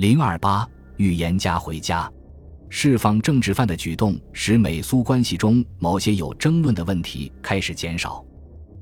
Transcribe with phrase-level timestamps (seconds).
[0.00, 2.10] 零二八预言家回家，
[2.70, 8.24] 释放政治犯的举动使美苏关系中某些有争论的问题开始减少。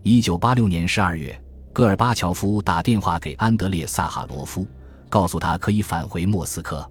[0.04, 1.36] 一九八六年十二月，
[1.72, 4.64] 戈尔巴乔夫打电话给安德烈·萨哈罗夫，
[5.08, 6.88] 告诉他可以返回莫斯科。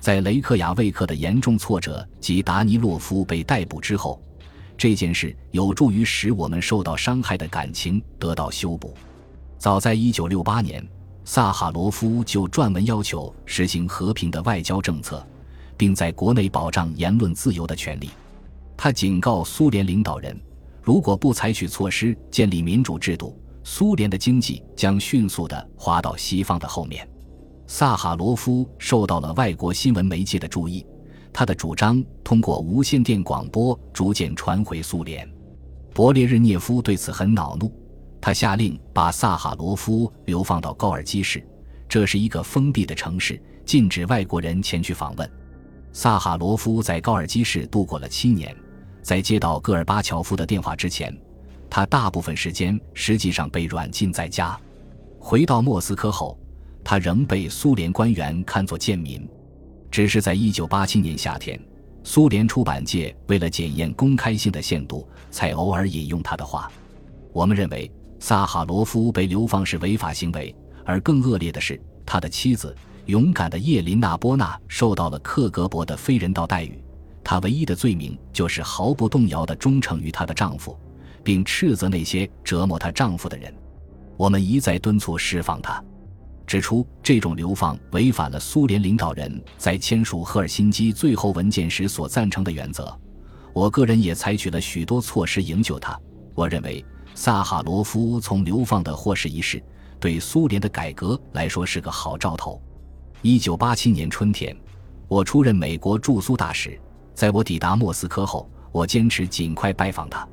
[0.00, 4.20] 在雷克雅未克的严重挫折及达尼洛夫被逮捕之后，
[4.76, 8.92] 这件事有助于使我们受到伤害的感情得到修补。
[9.58, 10.84] 早在一九六八年，
[11.32, 15.24] 萨哈罗夫就撰文要求实行和平的外交政策，
[15.76, 18.10] 并在国内保障言论自由的权利。
[18.76, 20.36] 他警告苏联领导人，
[20.82, 27.08] 如果不采取措施建立民主制度，苏联的经济将迅速地滑到西方的后面。
[27.68, 30.84] 萨哈罗夫受到了外国新闻媒介的注意，
[31.32, 35.30] 他的主张通过无线电广播逐渐传回苏联。
[35.94, 37.72] 勃列日涅夫对此很恼怒，
[38.20, 41.42] 他下令把萨哈罗夫流放到高尔基市，
[41.88, 45.30] 这是一个封闭的城市，禁止外国人前去访问。
[45.92, 48.54] 萨哈罗夫在高尔基市度过了七年，
[49.02, 51.16] 在接到戈尔巴乔夫的电话之前，
[51.68, 54.58] 他大部分时间实际上被软禁在家。
[55.18, 56.38] 回到莫斯科后。
[56.82, 59.28] 他仍被苏联官员看作贱民，
[59.90, 61.60] 只是在一九八七年夏天，
[62.02, 66.72] 苏联出版界为了检验公开性的限度，才偶尔引用他的话。
[67.34, 67.88] 我们认为
[68.20, 70.54] 萨哈罗夫被流放是违法行为，
[70.84, 72.76] 而更恶劣的是，他的妻子
[73.06, 76.80] 勇敢的叶琳娜·波娜受到了克格勃的非人道待遇。
[77.24, 80.78] 她唯一的罪名就是毫不动摇地忠诚于她的丈夫，
[81.24, 83.52] 并斥责那些折磨她丈夫的人。
[84.16, 85.82] 我们一再敦促释放她。
[86.46, 92.92] 指出这种流放违反了苏联领导人在签署赫尔辛基最后文件时所赞成的原则。
[93.52, 95.98] 我个人也采取了许多措施营救他。
[96.34, 99.62] 我认为萨哈罗夫从流放的获释一事，
[99.98, 102.60] 对苏联的改革来说是个好兆头。
[103.22, 104.56] 一九八七年春天，
[105.06, 106.80] 我出任美国驻苏大使。
[107.14, 110.26] 在我抵达莫斯科后，我坚持尽快拜访他。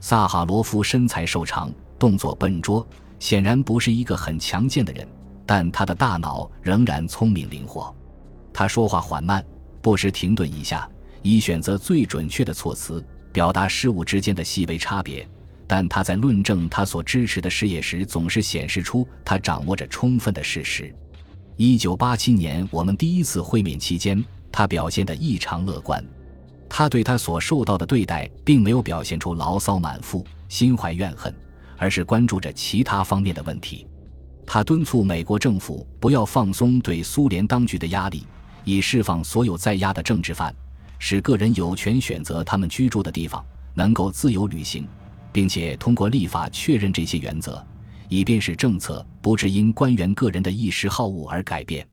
[0.00, 2.84] 萨哈罗夫身材瘦长，动作笨拙，
[3.20, 5.06] 显然不是一个很强健的人。
[5.46, 7.94] 但他的大脑仍然聪明灵活，
[8.52, 9.44] 他说话缓慢，
[9.82, 10.88] 不时停顿一下，
[11.22, 15.28] 以选择最准确的措辞表达事物之间的细微差别。
[15.66, 20.94] 但他在论证他所支持的事业时，总是显示出他掌握着充分的事实。
[21.56, 26.04] 一九八七年我们第一次会面期间，他表现得异常乐观。
[26.68, 31.32] 他对他所受到的对待，并没有表现出牢骚满腹、心怀怨恨，
[31.76, 33.86] 而是关注着其他方面的问题。
[34.44, 38.26] 他敦促美国政府不要放松对苏联当局的压力，
[38.64, 40.52] 以释放所有在押的政治犯，
[40.98, 43.44] 使个人有权选择他们居住的地方，
[43.74, 44.86] 能够自由旅行，
[45.34, 47.60] 并且通过立法确认这些原则，
[48.08, 51.84] 以便使政策不致因官员个人的一时好恶而改变。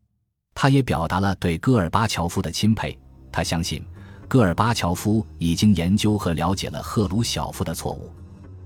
[0.53, 2.95] 他也表达了对戈尔巴乔夫的钦佩，
[3.31, 3.83] 他相信
[4.27, 8.11] 戈尔巴乔夫已经研究和了解了赫鲁晓夫的错误，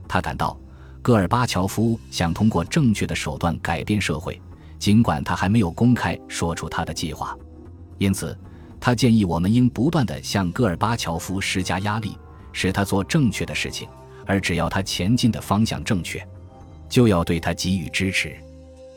[0.10, 0.60] 他感到。
[1.02, 4.42] 戈尔巴乔夫想通过正确的手段改变社会，
[4.80, 7.38] 尽管他还没有公开说出他的计划。
[8.00, 8.36] 因此，
[8.80, 12.18] 他建议我们应不断地向戈尔巴乔夫施加压力，
[12.52, 13.88] 使他做正确的事情。
[14.26, 16.26] 而只要他前进的方向正确，
[16.90, 18.36] 就要对他给予支持。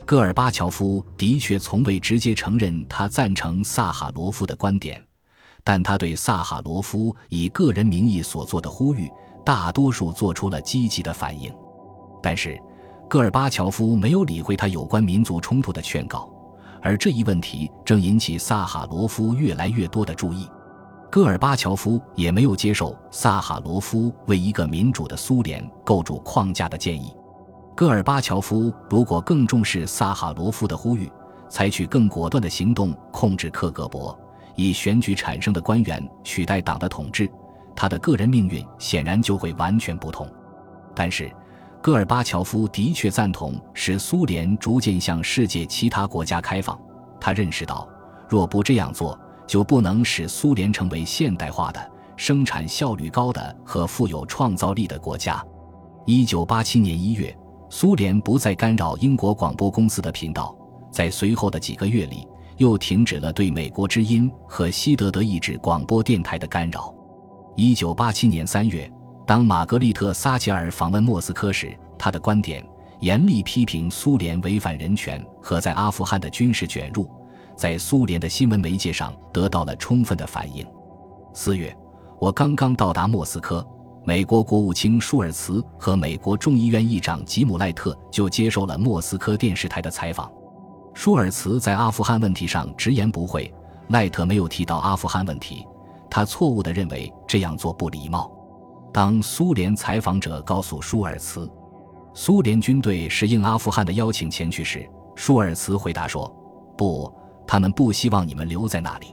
[0.05, 4.99] 戈尔巴乔夫的确从未直接承认他赞成萨哈罗夫的观点，
[5.63, 9.07] 但他对萨哈罗夫以个人名义所做的呼吁，
[9.45, 11.53] 大多数做出了积极的反应。
[12.23, 12.59] 但是，
[13.07, 16.27] 戈尔巴乔夫没有理会他有关民族冲突的劝告，
[16.81, 20.47] 而这一问题正引起萨哈罗夫越来越多的注意。
[21.11, 27.11] 戈尔巴乔夫也没有接受萨哈罗夫为一个民主的苏联构筑框架的建议。
[27.75, 31.11] 戈尔巴乔夫如果更重视萨哈罗夫的呼吁，
[31.49, 34.15] 采取更果断的行动控制克格勃，
[34.55, 37.27] 以选举产生的官员取代党的统治，
[37.75, 40.27] 他的个人命运显然就会完全不同。
[40.93, 41.31] 但是。
[41.81, 46.77] 戈尔巴乔夫的确赞同使苏联逐渐向世界其他国家开放。
[47.21, 47.87] 他认识到，
[48.27, 49.17] 若不这样做，
[49.49, 55.43] 就不能使苏联成为现代化的、生产效率高的和富有创造力的国家。
[56.05, 57.35] 一九八七年一月，
[57.67, 60.55] 苏联不再干扰英国广播公司的频道，
[60.91, 66.93] 在随后的几个月里，又停止了对美国之音和西德德意志广播电台的干扰。
[67.55, 68.87] 一九八七年三月。
[69.25, 72.63] 当玛格丽特·撒切尔访问莫斯科时，他的观点
[72.99, 77.07] 严厉批评苏联违反人权和在阿富汗的军事卷入，
[77.59, 80.65] 在苏联的新闻媒介上得到了充分的反应。
[81.33, 81.75] 四月，
[82.17, 83.67] 我刚刚到达莫斯科，
[84.05, 90.31] 美国国务卿舒尔茨和美国众议院议长吉姆·赖特就接受了莫斯科电视台的采访。
[90.93, 93.53] 舒尔茨在阿富汗问题上直言不讳，
[93.89, 95.67] 赖特没有提到阿富汗问题，
[96.09, 98.31] 他错误地认为这样做不礼貌。
[98.93, 101.51] 当苏联采访者告诉舒尔茨，
[102.13, 106.33] 苏联军队是应阿富汗的邀请前去时，舒尔茨回答说
[106.77, 107.13] ：“不，
[107.51, 109.07] 他们不希望你们留在那里，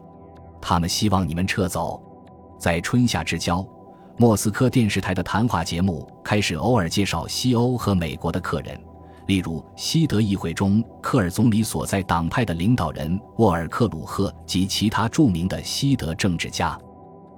[0.60, 1.98] 他们希望你们撤走。”
[2.60, 3.66] 在春夏之交，
[4.18, 8.78] 莫斯科电视台的谈话节目开始偶尔介绍西欧和美国的客人，
[9.26, 16.78] 例如西德议会中科尔总理所在党派的领导人沃尔克鲁赫及其他著名的西德政治家。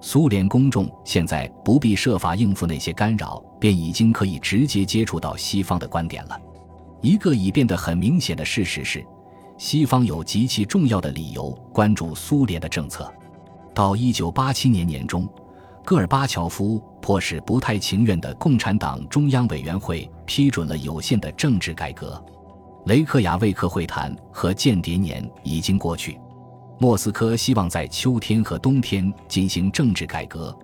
[0.00, 6.36] 苏联公众现在不必设法应付那些干扰，便已经可以直接接触到西方的观点了。
[7.00, 9.06] 一个已变得很明显的事实是，
[9.58, 13.12] 西方有极其重要的理由关注苏联的政策。
[13.75, 15.28] 到一九八七年年中，
[15.84, 22.25] 戈尔巴乔夫迫使不太情愿的共产党中央委员会批准了有限的政治改革。
[22.87, 26.19] 雷克雅未克会谈和间谍年已经过去。
[26.78, 30.56] 莫斯科希望在秋天和冬天进行政治改革，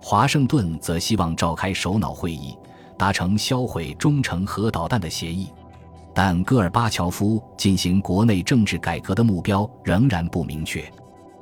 [0.00, 2.54] 华盛顿则希望召开首脑会议，
[2.98, 5.48] 达成销毁中程核导弹的协议。
[6.14, 10.84] 但戈尔巴乔夫进行国内政治改革的目标仍然不明确。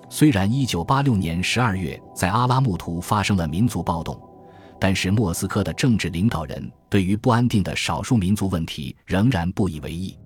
[0.09, 4.21] 虽然1986年12月在阿拉木图发生了民族暴动，
[4.81, 10.17] 但是莫斯科的政治领导人对于不安定的少数民族问题仍然不以为意。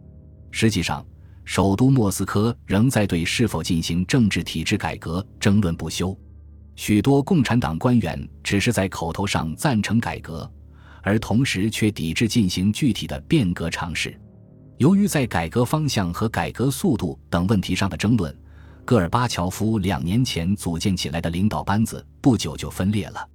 [0.50, 1.04] 实际上，
[1.44, 6.16] 首都莫斯科仍在对是否进行政治体制改革争论不休，
[6.76, 10.50] 许多共产党官员只是在口头上赞成改革，
[11.02, 14.18] 而同时却抵制进行具体的变革尝试。
[14.78, 18.36] 由于在改革方向和改革速度等问题上的争论，
[18.84, 23.28] 戈尔巴乔夫两年前组建起来的领导班子不久就分裂了。